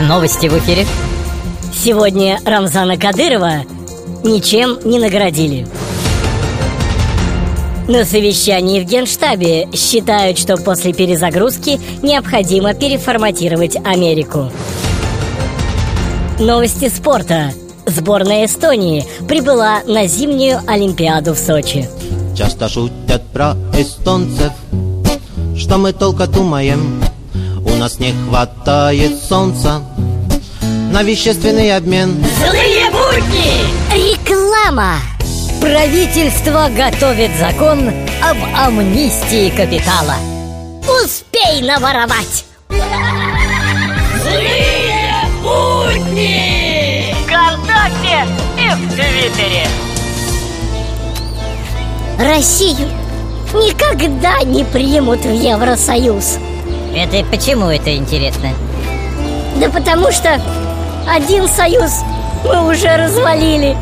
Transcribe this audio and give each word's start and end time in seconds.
Новости 0.00 0.46
в 0.46 0.56
эфире. 0.58 0.86
Сегодня 1.74 2.40
Рамзана 2.46 2.96
Кадырова 2.96 3.64
ничем 4.24 4.78
не 4.84 4.98
наградили. 4.98 5.66
На 7.86 8.06
совещании 8.06 8.80
в 8.80 8.84
Генштабе 8.84 9.68
считают, 9.74 10.38
что 10.38 10.56
после 10.56 10.94
перезагрузки 10.94 11.78
необходимо 12.02 12.72
переформатировать 12.72 13.76
Америку. 13.76 14.50
Новости 16.38 16.88
спорта. 16.88 17.52
Сборная 17.84 18.46
Эстонии 18.46 19.04
прибыла 19.28 19.82
на 19.86 20.06
зимнюю 20.06 20.60
Олимпиаду 20.66 21.34
в 21.34 21.38
Сочи. 21.38 21.86
Часто 22.34 22.70
шутят 22.70 23.22
про 23.34 23.54
эстонцев, 23.76 24.52
что 25.58 25.76
мы 25.76 25.92
только 25.92 26.26
думаем, 26.26 27.02
у 27.66 27.76
нас 27.76 27.98
не 27.98 28.12
хватает 28.12 29.22
солнца 29.22 29.82
на 30.90 31.02
вещественный 31.02 31.76
обмен. 31.76 32.22
Злые 32.38 32.90
будни! 32.90 33.62
Реклама! 33.94 34.96
Правительство 35.60 36.68
готовит 36.76 37.30
закон 37.38 37.92
об 38.22 38.36
амнистии 38.56 39.50
капитала. 39.50 40.14
Успей 41.02 41.62
наворовать! 41.62 42.44
Злые 44.22 45.14
будни! 45.42 47.14
Вконтакте 47.24 48.26
и 48.58 48.68
в 48.74 48.94
Твиттере. 48.94 49.66
Россию 52.18 52.88
никогда 53.54 54.42
не 54.42 54.64
примут 54.64 55.20
в 55.20 55.32
Евросоюз. 55.32 56.38
Это 56.94 57.24
почему 57.30 57.66
это 57.66 57.94
интересно? 57.94 58.50
Да 59.56 59.68
потому 59.68 60.10
что 60.10 60.40
один 61.08 61.48
союз 61.48 62.02
мы 62.44 62.70
уже 62.70 62.96
развалили. 62.96 63.76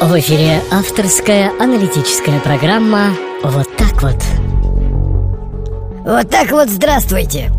В 0.00 0.18
эфире 0.18 0.62
авторская 0.70 1.52
аналитическая 1.58 2.38
программа 2.40 3.08
«Вот 3.42 3.68
так 3.76 4.02
вот». 4.02 4.16
Вот 6.04 6.30
так 6.30 6.50
вот 6.50 6.68
здравствуйте. 6.68 7.50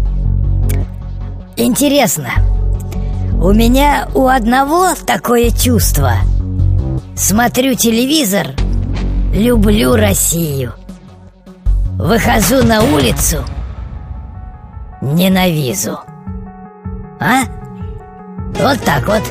Интересно, 1.58 2.30
у 3.42 3.52
меня 3.52 4.08
у 4.14 4.28
одного 4.28 4.94
такое 5.06 5.50
чувство. 5.50 6.14
Смотрю 7.18 7.74
телевизор, 7.74 8.50
люблю 9.34 9.96
Россию. 9.96 10.74
Выхожу 11.98 12.64
на 12.64 12.84
улицу, 12.84 13.44
ненавижу. 15.02 15.98
А? 17.20 17.40
Вот 18.60 18.80
так 18.86 19.08
вот. 19.08 19.24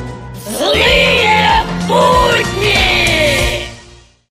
Злые 0.57 1.63
будни! 1.87 2.96